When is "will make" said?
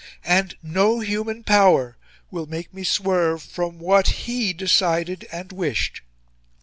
2.31-2.73